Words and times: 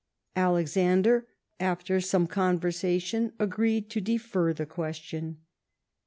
Alexander, 0.35 1.27
after 1.59 2.01
some 2.01 2.25
conversation, 2.25 3.33
agreed 3.37 3.87
to 3.91 4.01
defer 4.01 4.51
the 4.51 4.65
question. 4.65 5.41